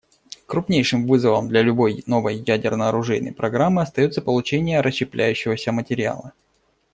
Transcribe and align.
Крупнейшим 0.47 1.05
вызовом 1.05 1.47
для 1.47 1.61
любой 1.61 2.01
новой 2.07 2.37
ядерно-оружейной 2.37 3.33
программы 3.35 3.83
остается 3.83 4.19
получение 4.23 4.81
расщепляющегося 4.81 5.71
материала. 5.71 6.33